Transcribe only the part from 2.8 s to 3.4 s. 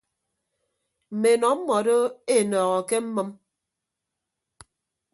ke mmʌm.